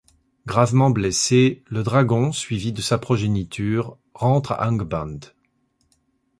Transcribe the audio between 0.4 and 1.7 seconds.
Gravement blessé,